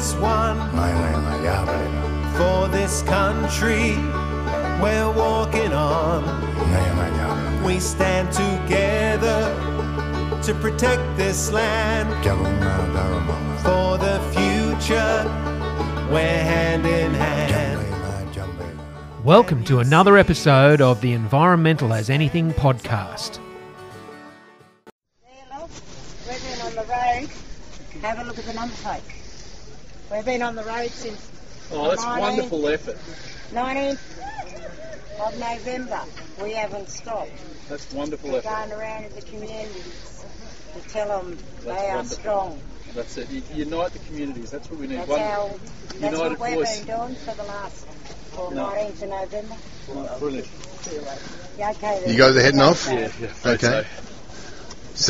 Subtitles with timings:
[0.00, 0.58] We as one
[2.32, 3.98] for this country
[4.80, 6.24] we're walking on.
[7.62, 9.54] We stand together
[10.42, 12.08] to protect this land
[13.62, 15.26] for the future.
[16.10, 17.84] We're hand in hand.
[19.22, 23.38] Welcome to another episode of the Environmental as Anything podcast.
[24.86, 25.70] There, look,
[26.26, 27.28] we've been on the road.
[28.00, 29.19] Have a look at the number plate.
[30.10, 31.30] We've been on the road since
[31.72, 32.96] Oh, that's 19 wonderful effort.
[33.52, 34.00] 19th
[35.24, 36.00] of November.
[36.42, 37.30] We haven't stopped.
[37.68, 38.48] That's wonderful We're effort.
[38.48, 40.24] going around in the communities
[40.74, 42.60] to tell them That's they are strong.
[42.94, 43.30] That's it.
[43.30, 44.50] You, unite the communities.
[44.50, 44.98] That's what we need.
[44.98, 45.50] That's One how.
[45.50, 46.78] That's united what we've voice.
[46.80, 48.66] been doing for the last for No.
[48.66, 50.18] 19th of November.
[50.18, 50.48] Brilliant.
[51.58, 52.00] Yeah, okay.
[52.04, 52.12] then.
[52.12, 52.88] You guys are heading off?
[52.90, 53.52] Yeah, yeah.
[53.52, 53.58] Okay.
[53.58, 53.84] So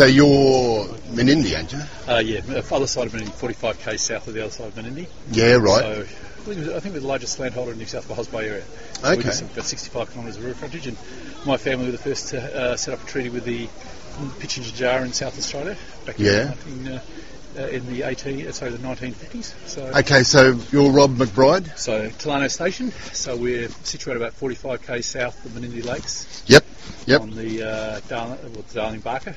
[0.06, 1.81] you're Menindee, aren't you?
[2.06, 2.14] So.
[2.14, 4.75] Uh, yeah, the other side of Menindee, 45 k south of the other side of
[4.75, 5.06] Menindee.
[5.33, 5.83] Yeah, right.
[5.83, 8.48] So I think we're- I think we're the largest landholder in New South Wales Bay
[8.48, 8.62] Area.
[8.95, 9.17] So Okay.
[9.19, 10.97] We have about 65 kilometres of river frontage, and
[11.45, 12.41] my family were the first to
[12.72, 13.69] uh, set up a treaty with the
[14.39, 16.55] Pitjantjatjara in South Australia back Yeah.
[16.67, 17.00] in, uh,
[17.59, 19.69] uh, in the 18, uh, sorry, the 1950s.
[19.69, 19.84] So.
[19.98, 21.79] Okay, so you're Rob McBride?
[21.79, 22.93] So Tolarno Station.
[23.12, 26.65] So we're situated about 45 k south of the Menindee Lakes Yep,
[27.06, 27.21] yep.
[27.23, 29.37] on the uh, Darling, well, the Darling Baaka.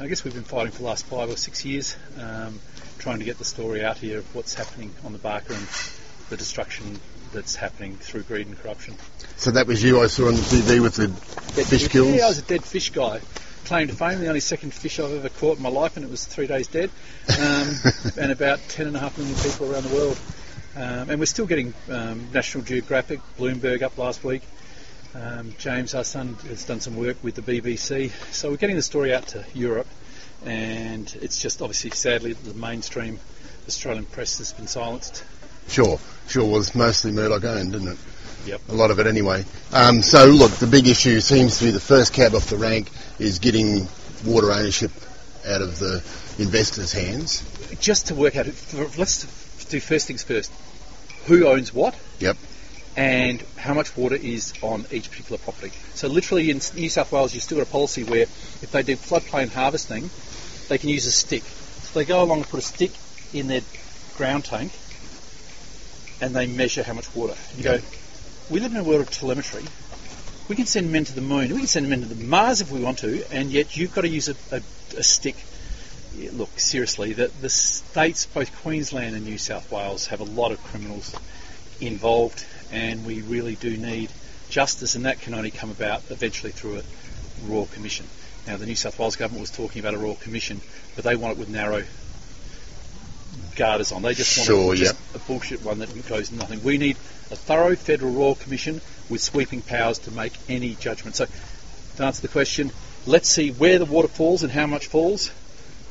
[0.00, 2.58] I guess we've been fighting for the last five or six years, um,
[2.98, 6.36] trying to get the story out here of what's happening on the Baaka and the
[6.36, 6.98] destruction
[7.32, 8.94] that's happening through greed and corruption.
[9.36, 11.08] So that was you I saw on the TV with the
[11.54, 12.14] dead fish kills?
[12.14, 13.20] Yeah, I was a dead fish guy.
[13.64, 16.10] Claim to fame, the only second fish I've ever caught in my life, and it
[16.10, 16.90] was three days dead,
[17.40, 17.74] um,
[18.20, 20.18] and about ten and a half million people around the world.
[20.76, 24.42] Um, and we're still getting um, National Geographic, Bloomberg up last week.
[25.14, 28.82] Um, James, our son, has done some work with the BBC, so we're getting the
[28.82, 29.86] story out to Europe.
[30.44, 33.18] And it's just obviously, sadly, the mainstream
[33.66, 35.24] Australian press has been silenced.
[35.68, 35.98] Sure,
[36.28, 36.44] sure.
[36.44, 37.98] Was mostly Murdoch owned, didn't it?
[38.46, 38.60] Yep.
[38.68, 39.44] A lot of it anyway.
[39.72, 42.90] Um, so look, the big issue seems to be the first cab off the rank
[43.18, 43.88] is getting
[44.24, 44.90] water ownership
[45.46, 45.96] out of the
[46.38, 47.42] investors' hands.
[47.80, 48.46] Just to work out,
[48.98, 49.24] let's
[49.70, 50.52] do first things first.
[51.26, 51.94] Who owns what?
[52.20, 52.36] Yep.
[52.96, 55.72] and how much water is on each particular property.
[55.94, 58.94] So literally in New South Wales, you've still got a policy where if they do
[58.96, 60.10] floodplain harvesting,
[60.68, 61.42] they can use a stick.
[61.42, 62.92] So they go along and put a stick
[63.32, 63.62] in their
[64.16, 64.72] ground tank,
[66.20, 67.34] and they measure how much water.
[67.56, 67.78] You go,
[68.50, 69.64] we live in a world of telemetry.
[70.48, 71.50] We can send men to the moon.
[71.52, 74.02] We can send men to the Mars if we want to, and yet you've got
[74.02, 74.60] to use a, a,
[74.98, 75.36] a stick.
[76.32, 80.62] Look, seriously, the, the states, both Queensland and New South Wales, have a lot of
[80.62, 81.18] criminals
[81.80, 84.10] involved, and we really do need
[84.48, 86.82] justice, and that can only come about eventually through a
[87.46, 88.06] royal commission.
[88.46, 90.60] Now, the New South Wales government was talking about a royal commission,
[90.94, 91.82] but they want it with narrow
[93.56, 94.02] garters on.
[94.02, 95.22] They just want Sure, just yep.
[95.22, 96.62] a bullshit one that goes nothing.
[96.62, 96.96] We need
[97.30, 101.16] a thorough federal royal commission with sweeping powers to make any judgment.
[101.16, 101.26] So,
[101.96, 102.70] to answer the question,
[103.06, 105.30] let's see where the water falls and how much falls,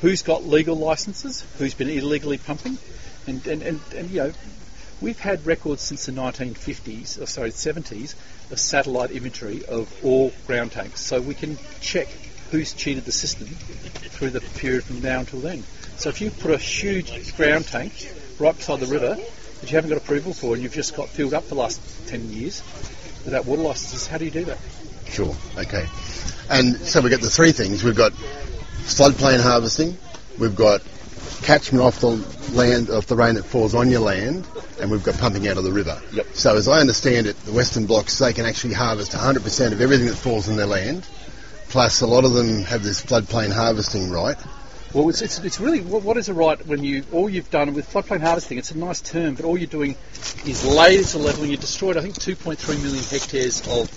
[0.01, 2.78] who's got legal licences, who's been illegally pumping,
[3.28, 4.34] and, and, and, and you know,
[5.01, 8.16] we've had records since the 1950s, or sorry, 70s,
[8.51, 12.07] of satellite imagery of all ground tanks, so we can check
[12.53, 15.64] who's cheated the system through the period from now until then.
[15.97, 19.90] So if you put a huge ground tank right beside the river that you haven't
[19.90, 22.62] got approval for, and you've just got filled up for the last 10 years
[23.25, 24.59] without water licences, how do you do that?
[25.08, 25.36] Sure.
[25.58, 25.88] Okay.
[26.47, 27.84] And so we've got the three things.
[27.84, 29.97] We've got floodplain harvesting.
[30.38, 30.84] We've got
[31.42, 34.46] catchment off the land, off the rain that falls on your land,
[34.80, 36.00] and we've got pumping out of the river.
[36.12, 36.28] Yep.
[36.34, 40.06] So as I understand it, the Western Blocks they can actually harvest 100% of everything
[40.06, 41.08] that falls on their land.
[41.73, 44.38] Plus, a lot of them have this floodplain harvesting right.
[44.94, 47.92] Well, it's, it's, it's really what, is a right when you all you've done with
[47.92, 48.59] floodplain harvesting.
[48.59, 49.95] It's a nice term, but all you're doing
[50.45, 51.50] is laser leveling.
[51.50, 53.89] You destroyed, I think, 2.3 million hectares of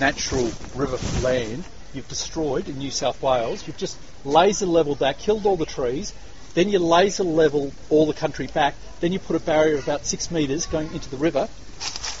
[0.00, 1.64] natural river land.
[1.92, 3.66] You've destroyed in New South Wales.
[3.66, 6.14] You've just laser leveled that, killed all the trees.
[6.54, 8.74] Then you laser level all the country back.
[9.00, 11.46] Then you put a barrier of about six metres going into the river,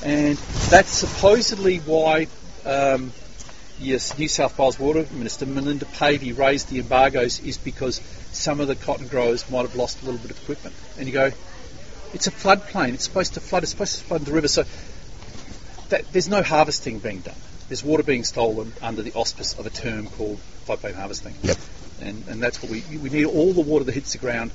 [0.04, 0.36] and
[0.68, 2.26] that's supposedly why.
[2.66, 3.10] Um,
[3.80, 8.00] Yes, New South Wales Water Minister Melinda Pavey raised the embargoes is because
[8.32, 10.74] some of the cotton growers might have lost a little bit of equipment.
[10.98, 11.30] And you go,
[12.12, 12.94] it's a floodplain.
[12.94, 13.62] It's supposed to flood.
[13.62, 14.48] It's supposed to flood the river.
[14.48, 14.64] So
[15.90, 17.36] that, there's no harvesting being done.
[17.68, 21.34] There's water being stolen under the auspice of a term called floodplain harvesting.
[21.42, 21.56] Yep.
[22.00, 23.26] And, and that's what we we need.
[23.26, 24.50] All the water that hits the ground.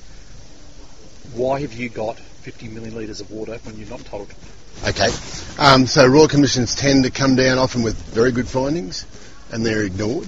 [1.33, 4.33] Why have you got 50 million litres of water when you're not entitled?
[4.87, 5.09] Okay.
[5.57, 9.05] Um, so royal commissions tend to come down often with very good findings,
[9.51, 10.27] and they're ignored.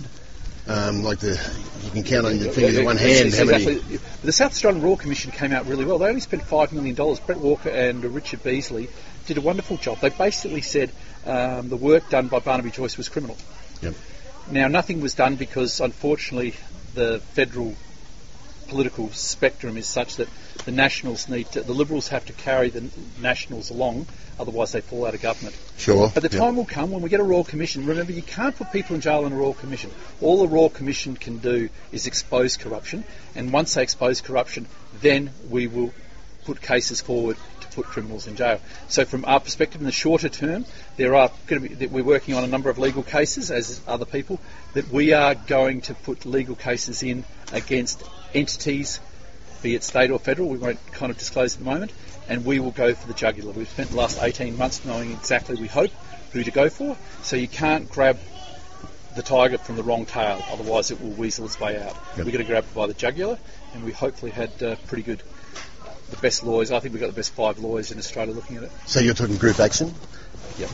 [0.67, 1.39] Um, like the
[1.83, 3.75] you can count on your fingers of one hand how Exactly.
[3.75, 3.99] many.
[4.23, 5.99] The South Australian Royal Commission came out really well.
[5.99, 6.95] They only spent $5 million.
[6.95, 8.89] Brett Walker and Richard Beasley
[9.27, 9.99] did a wonderful job.
[9.99, 10.91] They basically said
[11.25, 13.37] um, the work done by Barnaby Joyce was criminal.
[13.81, 13.93] Yep.
[14.49, 16.55] Now, nothing was done because, unfortunately,
[16.95, 17.75] the federal
[18.67, 20.27] political spectrum is such that
[20.65, 22.89] the Nationals need to, the Liberals have to carry the
[23.21, 24.07] Nationals along,
[24.39, 25.55] otherwise they fall out of government.
[25.77, 26.11] Sure.
[26.13, 26.41] But the Yep.
[26.41, 27.85] time will come when we get a Royal Commission.
[27.85, 29.91] Remember, you can't put people in jail in a Royal Commission.
[30.21, 33.03] All the Royal Commission can do is expose corruption,
[33.35, 34.67] and once they expose corruption,
[35.01, 35.93] then we will
[36.45, 38.59] put cases forward to put criminals in jail.
[38.87, 40.65] So, from our perspective, in the shorter term,
[40.97, 43.81] there are going to be that we're working on a number of legal cases, as
[43.87, 44.39] other people,
[44.73, 48.03] that we are going to put legal cases in against
[48.33, 48.99] entities
[49.65, 51.91] be it state or federal, we won't kind of disclose at the moment,
[52.29, 53.51] and we will go for the jugular.
[53.51, 55.89] We've spent the last 18 months knowing exactly, we hope,
[56.33, 58.19] who to go for, so you can't grab
[59.15, 61.95] the tiger from the wrong tail, otherwise it will weasel its way out.
[61.95, 62.17] Yep.
[62.17, 63.39] We're going to grab it by the jugular,
[63.73, 65.23] and we hopefully had uh, pretty good,
[66.09, 66.71] the best lawyers.
[66.71, 68.71] I think we've got the best five lawyers in Australia looking at it.
[68.85, 69.93] So you're talking group action,
[70.57, 70.69] Yep.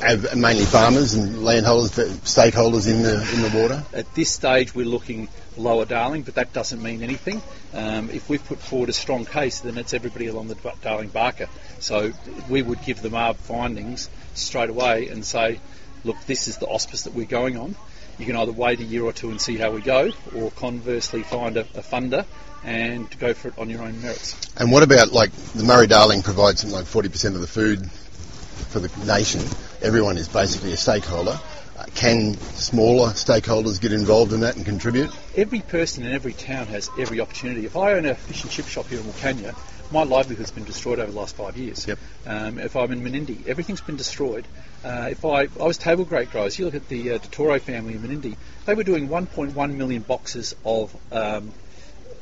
[0.00, 3.84] Have mainly farmers and landholders, but stakeholders in the in the water.
[3.92, 5.28] At this stage, we're looking
[5.58, 7.42] lower Darling, but that doesn't mean anything.
[7.74, 11.48] Um, if we put forward a strong case, then it's everybody along the Darling Baaka.
[11.80, 12.12] So
[12.48, 15.60] we would give them our findings straight away and say,
[16.02, 17.76] look, this is the auspice that we're going on.
[18.20, 21.22] You can either wait a year or two and see how we go, or conversely
[21.22, 22.26] find a, a funder
[22.62, 24.36] and go for it on your own merits.
[24.58, 28.78] And what about like the Murray Darling provides something like 40% of the food for
[28.78, 29.40] the nation?
[29.80, 31.40] Everyone is basically a stakeholder.
[31.78, 35.10] Uh, can smaller stakeholders get involved in that and contribute?
[35.34, 37.64] every person in every town has every opportunity.
[37.64, 39.56] If I own a fish and chip shop here in Wilcannia,
[39.90, 41.86] my livelihood's been destroyed over the last five years.
[41.86, 41.98] Yep.
[42.26, 44.46] Um, if I'm in Menindee, everything's been destroyed.
[44.84, 47.94] Uh, if I, I was table grape growers, you look at the uh, Totoro family
[47.94, 51.52] in Menindee, they were doing 1.1 million boxes of um,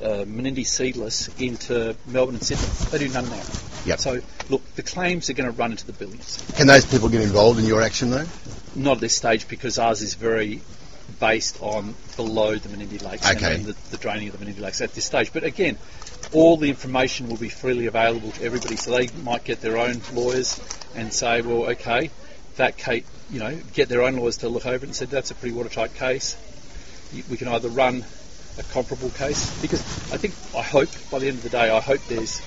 [0.03, 2.67] uh, Menindee seedless into Melbourne and Sydney.
[2.91, 3.43] They do none now.
[3.87, 3.99] Yep.
[4.01, 6.45] So, look, the claims are going to run into the billions.
[6.57, 8.27] Can those people get involved in your action though?
[8.75, 10.61] Not at this stage because ours is very
[11.21, 13.55] based on below the Menindee Lakes Okay.
[13.55, 15.33] and the, the draining of the Menindee Lakes at this stage.
[15.33, 15.79] But again,
[16.33, 20.01] all the information will be freely available to everybody, so they might get their own
[20.13, 20.61] lawyers
[20.95, 22.11] and say, well, okay,
[22.59, 25.31] that case, you know, get their own lawyers to look over it and say that's
[25.31, 26.37] a pretty watertight case.
[27.31, 28.05] We can either run
[28.59, 29.81] a comparable case because
[30.13, 32.41] I think, I hope by the end of the day, I hope there's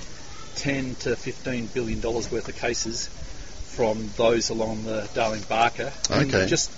[0.57, 5.91] 10 to 15 billion dollars worth of cases from those along the Darling Baaka.
[6.11, 6.47] And Okay.
[6.47, 6.71] Just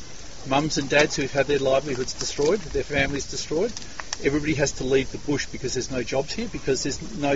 [0.48, 3.74] mums and dads who've had their livelihoods destroyed, their families destroyed.
[4.24, 7.36] Everybody has to leave the bush because there's no jobs here, because there's no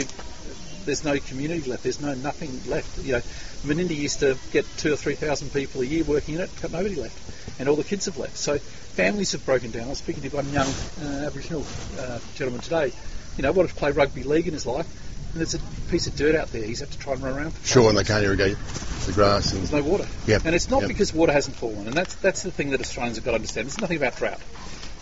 [0.88, 1.84] there's no community left.
[1.84, 2.98] There's no nothing left.
[3.06, 3.22] You know,
[3.64, 6.50] Menindee used to get two or three thousand people a year working in it.
[6.62, 8.38] Got nobody left, and all the kids have left.
[8.38, 9.84] So families have broken down.
[9.86, 11.64] I was speaking to one young uh, Aboriginal
[12.00, 12.92] uh, gentleman today.
[13.38, 14.88] You know, wanted to play rugby league in his life,
[15.32, 15.60] and there's a
[15.92, 16.64] piece of dirt out there.
[16.64, 17.54] He's had to try and run around.
[17.54, 18.58] For Sure, and they can't irrigate
[19.06, 20.06] the grass and there's no water.
[20.26, 20.46] Yep.
[20.46, 20.88] And it's not Yep.
[20.90, 23.68] because water hasn't fallen, and that's that's the thing that Australians have got to understand.
[23.68, 24.42] It's nothing about drought.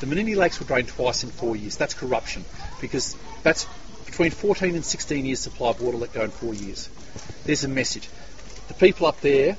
[0.02, 1.78] The Menindee Lakes were drained twice in four years.
[1.78, 2.44] That's corruption,
[2.82, 3.66] because that's
[4.06, 6.90] between 14 and 16 years supply of water let go in four years.
[7.46, 8.10] There's a message.
[8.68, 9.58] The people up there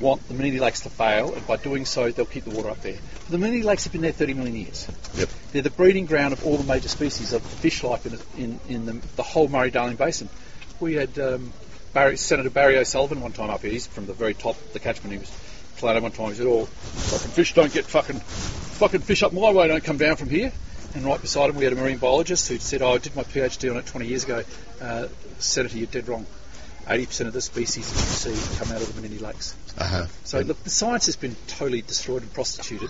[0.00, 2.80] want the Menindee Lakes to fail, and by doing so, they'll keep the water up
[2.82, 2.98] there.
[3.28, 4.88] But the Menindee Lakes have been there 30 million years.
[5.14, 5.28] Yep.
[5.52, 8.86] They're the breeding ground of all the major species of fish life in, in, in
[8.86, 10.28] the, the whole Murray-Darling Basin.
[10.80, 11.52] We had um,
[11.92, 13.70] Barry, Senator Barry O'Sullivan one time up here.
[13.70, 15.12] He's from the very top the catchment.
[15.12, 15.30] He was
[15.78, 16.28] playing one time.
[16.28, 19.68] He said, "Oh, fucking fish don't get fucking fucking fish up my way.
[19.68, 20.52] Don't come down from here."
[20.94, 23.22] And right beside him, we had a marine biologist who said, "Oh, I did my
[23.22, 24.42] PhD on it 20 years ago."
[24.80, 26.26] Uh, Senator, you're dead wrong.
[26.86, 29.54] 80% of the species that you see come out of the Menindee Lakes.
[29.76, 30.06] uh-huh.
[30.24, 32.88] So look, the science has been totally destroyed and prostituted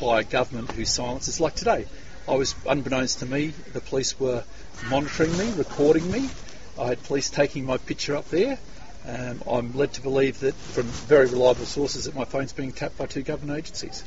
[0.00, 1.86] by a government whose silence is like today.
[2.26, 4.44] I was, unbeknownst to me, the police were
[4.88, 6.30] monitoring me, recording me.
[6.78, 8.58] I had police taking my picture up there.
[9.06, 12.96] Um, I'm led to believe that from very reliable sources that my phone's being tapped
[12.96, 14.02] by two government agencies.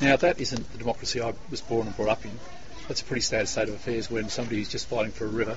[0.00, 2.32] Now that isn't the democracy I was born and brought up in.
[2.88, 5.56] That's a pretty sad state of affairs when somebody who's just fighting for a river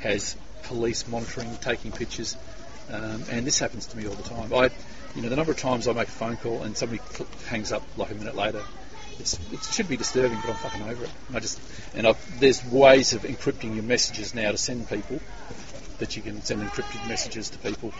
[0.00, 2.36] has police monitoring, taking pictures,
[2.90, 4.52] um, and this happens to me all the time.
[4.52, 4.70] I,
[5.14, 7.00] you know, the number of times I make a phone call and somebody
[7.48, 8.62] hangs up like a minute later,
[9.18, 11.10] it should be disturbing, but I'm fucking over it.
[11.28, 11.60] And I just,
[11.94, 15.20] and I've, there's ways of encrypting your messages now to send people
[15.98, 17.92] that you can send encrypted messages to people,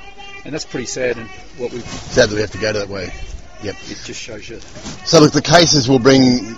[0.45, 1.19] and that's pretty sad.
[1.19, 1.29] And
[1.59, 3.13] what we, Sadly, we have to go that way.
[3.63, 3.75] Yep.
[3.91, 4.61] it just shows you.
[5.05, 6.57] So look, the cases will bring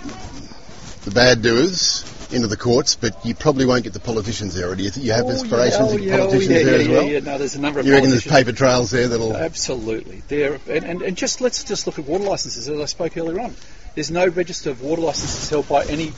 [1.03, 4.69] the bad doers into the courts, but you probably won't get the politicians there.
[4.71, 6.75] Or do you think you have Oh, yeah, aspirations oh, yeah, oh, politicians yeah, there
[6.75, 7.03] yeah, as well?
[7.03, 7.19] yeah.
[7.19, 9.35] No, there's a number of You reckon there's paper trails there that'll?
[9.35, 10.23] Absolutely.
[10.27, 13.39] There and, and, and just let's just look at water licenses as I spoke earlier
[13.39, 13.55] on.
[13.95, 16.13] There's no register of water licenses held by any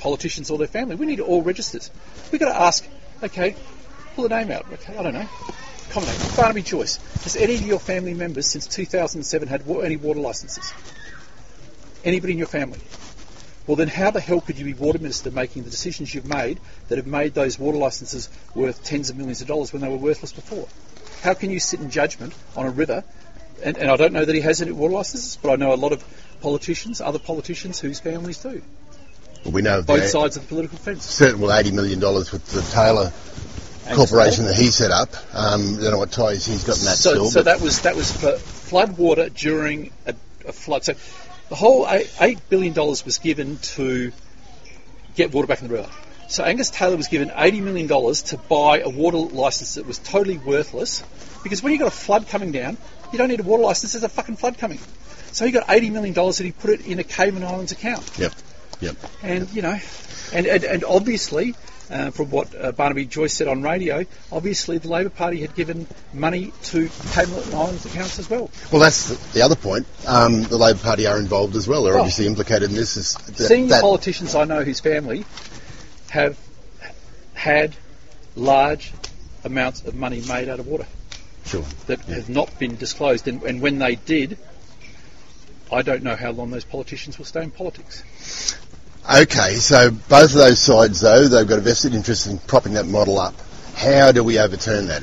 [0.00, 0.96] politicians or their family.
[0.96, 1.90] We need all registers.
[2.32, 2.86] We've got to ask,
[3.22, 3.54] okay,
[4.16, 4.66] pull the name out.
[4.72, 5.28] Okay, I don't know.
[5.90, 6.18] Common name.
[6.36, 6.98] Barnaby Joyce.
[7.24, 10.72] Has any of your family members since 2007 had any water licenses?
[12.04, 12.78] Anybody in your family?
[13.66, 16.60] Well, then how the hell could you be water minister making the decisions you've made
[16.88, 19.96] that have made those water licenses worth tens of millions of dollars when they were
[19.96, 20.68] worthless before?
[21.22, 23.02] How can you sit in judgment on a river?
[23.62, 25.76] And, and I don't know that he has any water licenses, but I know a
[25.76, 26.04] lot of
[26.40, 28.62] politicians, other politicians whose families do.
[29.44, 31.04] Well, we know Both sides of the political fence.
[31.04, 33.12] certain well, eighty million dollars with the Taylor
[33.94, 35.14] corporation that he set up.
[35.34, 37.24] Um, I don't know what ties he's got in that so, still.
[37.26, 40.14] so that was that was for flood water during a,
[40.46, 40.84] a flood.
[40.84, 40.94] So
[41.48, 44.12] the whole eight, billion dollars was given to
[45.16, 45.90] get water back in the river.
[46.28, 49.98] So Angus Taylor was given eighty million dollars to buy a water license that was
[49.98, 51.02] totally worthless,
[51.42, 52.78] because when you have got a flood coming down,
[53.12, 53.92] you don't need a water license.
[53.92, 54.78] There's a fucking flood coming.
[55.32, 58.08] So he got eighty million dollars and he put it in a Cayman Islands account.
[58.18, 58.32] Yep.
[58.80, 58.96] Yep.
[59.22, 59.78] And you know,
[60.32, 61.54] and and, and obviously,
[61.90, 65.86] uh, from what uh, Barnaby Joyce said on radio, obviously the Labor Party had given
[66.14, 68.50] money to Cayman Islands accounts as well.
[68.72, 69.86] Well, that's the, the other point.
[70.06, 71.82] Um, the Labor Party are involved as well.
[71.84, 72.00] They're Oh.
[72.00, 72.96] obviously implicated in this.
[72.96, 75.24] Is that, Senior that- politicians I know whose family
[76.10, 76.38] have
[77.34, 77.74] had
[78.36, 78.92] large
[79.44, 80.86] amounts of money made out of water
[81.46, 81.64] Sure.
[81.86, 84.38] that have not been disclosed, and, and when they did.
[85.72, 88.02] I don't know how long those politicians will stay in politics.
[89.08, 92.86] Okay, so both of those sides, though, they've got a vested interest in propping that
[92.86, 93.34] model up.
[93.74, 95.02] How do we overturn that?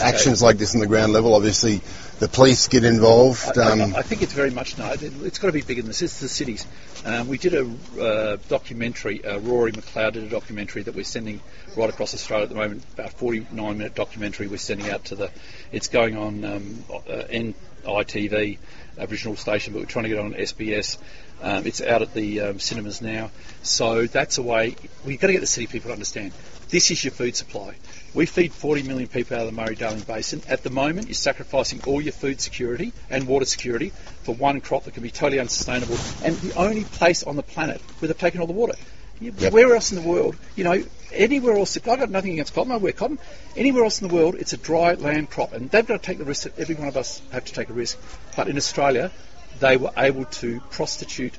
[0.08, 1.80] Actions like this on the ground level, obviously,
[2.18, 3.56] the police get involved.
[3.56, 4.90] I- Um, I, I think it's very much no.
[4.92, 6.02] it- It's got to be bigger than this.
[6.02, 6.66] It's the cities.
[7.04, 7.70] Um, we did a
[8.02, 9.24] uh, documentary.
[9.24, 11.40] Uh, Rory McLeod did a documentary that we're sending
[11.76, 12.82] right across Australia at the moment.
[12.94, 14.48] About 49 minute documentary.
[14.48, 15.30] We're sending out to the.
[15.70, 18.58] It's going on um, uh, NITV,
[18.98, 20.98] Aboriginal station, but we're trying to get it on SBS.
[21.42, 23.30] Um, it's out at the um, cinemas now.
[23.62, 24.76] So that's a way.
[25.04, 26.32] We've got to get the city people to understand.
[26.70, 27.76] This is your food supply.
[28.12, 30.42] We feed 40 million people out of the Murray-Darling Basin.
[30.48, 33.90] At the moment, you're sacrificing all your food security and water security
[34.22, 37.80] for one crop that can be totally unsustainable and the only place on the planet
[37.98, 38.74] where they've taken all the water.
[39.20, 39.52] Yep.
[39.52, 42.76] Where else in the world, you know, anywhere else, I've got nothing against cotton, I
[42.76, 43.18] wear cotton.
[43.56, 46.18] Anywhere else in the world, it's a dry land crop and they've got to take
[46.18, 47.98] the risk that every one of us have to take a risk.
[48.36, 49.10] But in Australia,
[49.60, 51.34] they were able to prostitute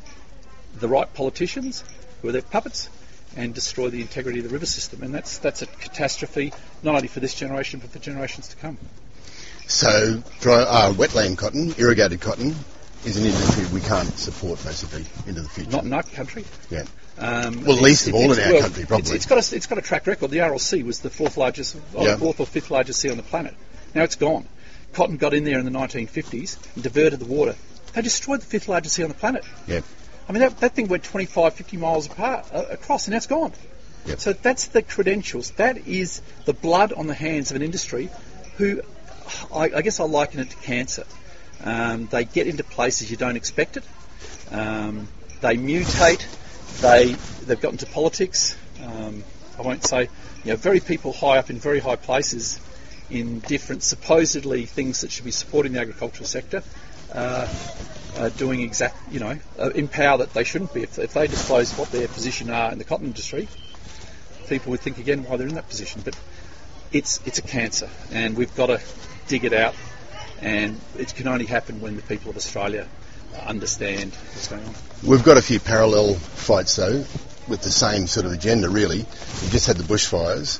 [0.79, 1.83] the right politicians,
[2.21, 2.89] who are their puppets,
[3.35, 5.03] and destroy the integrity of the river system.
[5.03, 8.77] And that's that's a catastrophe, not only for this generation, but for generations to come.
[9.67, 12.55] so, dry, uh, wetland cotton, irrigated cotton,
[13.05, 15.71] is an industry we can't support basically into the future.
[15.71, 16.43] Not in our country.
[16.69, 16.85] yeah.
[17.17, 19.15] Um, Well, at least of all in our well, country, probably.
[19.15, 20.31] It's, it's got a, it's got a track record.
[20.31, 22.17] The Aral Sea was the fourth largest, or Yeah.
[22.17, 23.55] fourth or fifth largest sea on the planet.
[23.93, 24.45] Now it's gone.
[24.93, 27.55] Cotton got in there in the 1950s and diverted the water.
[27.99, 29.43] They destroyed the fifth largest sea on the planet.
[29.67, 29.81] Yeah.
[30.29, 33.51] I mean, that, that thing went 25, 50 miles apart, uh, across, and that's gone.
[34.05, 34.19] Yep.
[34.21, 35.51] So that's the credentials.
[35.51, 38.09] That is the blood on the hands of an industry
[38.55, 38.81] who,
[39.53, 41.03] I, I guess I liken it to cancer.
[41.61, 43.83] Um, they get into places you don't expect it.
[44.49, 45.09] Um,
[45.41, 46.25] they mutate.
[46.79, 48.55] They, they've gotten to politics.
[48.81, 49.25] Um,
[49.57, 50.03] I won't say,
[50.45, 52.61] you know, very people high up in very high places
[53.09, 56.63] in different, supposedly things that should be supporting the agricultural sector,
[58.37, 60.83] doing exact, you know, uh, in power that they shouldn't be.
[60.83, 63.47] If, if they disclose what their position are in the cotton industry,
[64.47, 66.01] people would think again why they're in that position.
[66.03, 66.19] But
[66.91, 68.81] it's it's a cancer, and we've got to
[69.27, 69.75] dig it out.
[70.41, 72.87] And it can only happen when the people of Australia
[73.45, 74.73] understand what's going on.
[75.05, 77.05] We've got a few parallel fights though,
[77.47, 78.99] with the same sort of agenda really.
[78.99, 80.59] We've just had the bushfires.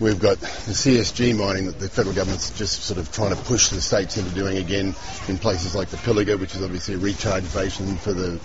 [0.00, 3.68] We've got the CSG mining that the federal government's just sort of trying to push
[3.68, 4.94] the states into doing again
[5.28, 8.40] in places like the Pilliga, which is obviously a recharge basin for the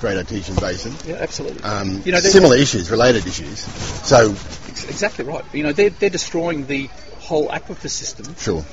[0.00, 0.94] Great Artesian Basin.
[1.06, 1.62] Yeah, absolutely.
[1.62, 3.60] Um, You know, similar issues, related issues.
[4.08, 5.44] So, Exactly right.
[5.52, 8.64] You know, they're, they're destroying the whole aquifer system, sure.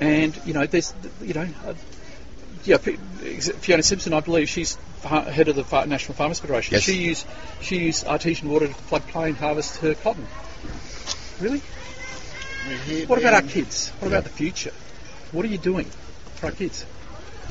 [0.00, 1.74] and you know, there's, you know, uh,
[2.64, 6.74] yeah, Fiona Simson, I believe she's head of the National Farmers Federation.
[6.74, 6.82] Yes.
[6.82, 7.26] She used
[7.60, 10.26] she used artesian water to floodplain harvest her cotton.
[11.40, 11.60] Really?
[13.06, 13.90] What about our kids?
[13.98, 14.72] What about the future?
[15.32, 15.86] What are you doing
[16.36, 16.86] for our kids?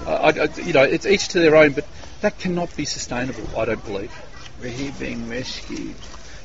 [0.05, 1.85] Uh, I, I, you know, it's each to their own, but
[2.21, 3.47] that cannot be sustainable.
[3.59, 4.11] I don't believe.
[4.61, 5.95] We're here being rescued.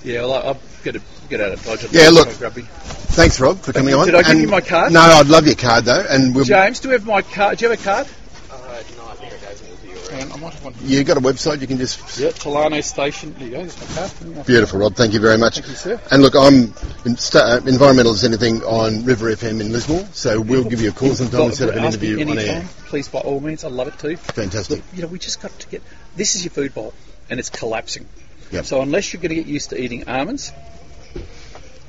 [0.05, 1.87] Yeah, well, I, I'll get a, get out of dodge.
[1.93, 2.29] Yeah, look.
[2.39, 2.63] Grubby.
[2.63, 4.07] Thanks, Rob, for coming on.
[4.07, 4.93] Did I give And- you my card?
[4.93, 6.45] No, I'd love your card though, and we'll.
[6.45, 7.59] James, do you have my card?
[7.59, 8.07] Do you have a card?
[8.51, 8.57] Uh,
[8.97, 10.15] no, I think I gave it to you already.
[10.23, 10.99] Hang on, I might have one here.
[10.99, 11.61] You got a website?
[11.61, 13.35] You can just Yeah, Tolarno Station.
[13.39, 13.65] There you go.
[13.65, 14.47] There's my card.
[14.47, 14.97] beautiful, Rod.
[14.97, 15.55] Thank you very much.
[15.57, 16.01] Thank you, sir.
[16.11, 16.75] And look, I'm
[17.05, 20.91] in, sta- uh, environmental as anything on River FM in Lismore, so we'll give you
[20.91, 22.65] a call sometime and set up an interview on air.
[22.87, 24.17] Please, by all means, I love it too.
[24.17, 24.79] Fantastic.
[24.79, 25.83] Look, you know, we just got to get.
[26.17, 26.95] This is your food bowl,
[27.29, 28.07] and it's collapsing.
[28.51, 28.65] Yep.
[28.65, 30.53] So unless you're going to get used to eating almonds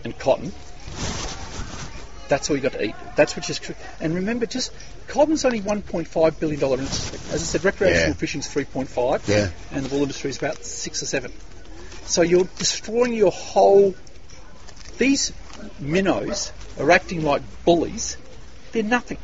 [0.04, 0.51] and cotton,
[2.28, 2.96] that's all you got to eat.
[3.16, 3.72] That's what just.
[4.01, 4.74] And remember, just
[5.10, 7.20] cotton's only 1.5 billion dollar industry.
[7.34, 8.13] As I said, recreational Yeah.
[8.13, 9.50] fishing's 3.5, Yeah.
[9.72, 11.34] and the wool industry is about six or seven.
[12.06, 13.96] So you're destroying your whole.
[14.98, 15.34] These
[15.80, 18.18] minnows are acting like bullies.
[18.72, 19.18] They're nothing.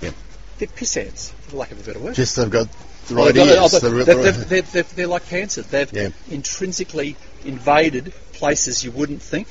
[0.00, 0.14] Yep.
[0.58, 2.14] They're piss ants, for the lack of a better word.
[2.14, 2.68] Just they've got
[3.08, 3.58] the Well, right got- ears.
[3.74, 5.62] oh, the they're, they're, they're, they're, they're like cancer.
[5.62, 6.08] They've Yeah.
[6.30, 9.48] intrinsically invaded places you wouldn't think.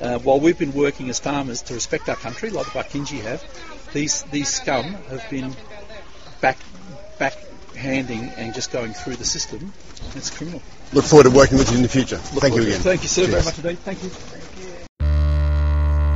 [0.00, 3.42] Uh, while we've been working as farmers to respect our country, like the Barkindji have,
[3.94, 5.54] these these scum have been
[6.42, 6.58] back
[7.18, 9.72] backhanding and just going through the system.
[10.14, 10.60] It's criminal.
[10.92, 12.16] Look forward to working with you in the future.
[12.34, 12.68] Look Thank you forward to it.
[12.68, 12.80] again.
[12.82, 13.78] Thank you, sir, very much indeed.
[13.78, 14.10] Thank you.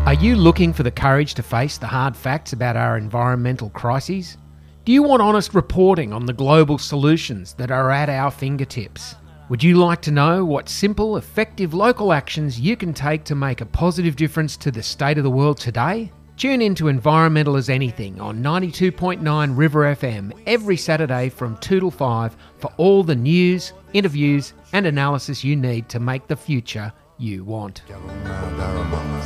[0.07, 4.37] Are you looking for the courage to face the hard facts about our environmental crises?
[4.85, 9.15] Do you want honest reporting on the global solutions that are at our fingertips?
[9.51, 13.61] Would you like to know what simple, effective local actions you can take to make
[13.61, 16.11] a positive difference to the state of the world today?
[16.39, 21.91] Tune in to Environmental as Anything on 92.9 River FM every Saturday from 2 to
[21.91, 27.43] 5 for all the news, interviews, and analysis you need to make the future you
[27.43, 27.83] want.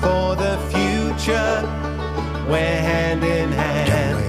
[0.00, 1.60] For the future,
[2.48, 4.21] we're hand in hand.